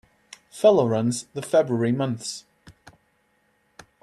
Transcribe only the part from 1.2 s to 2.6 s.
the February months.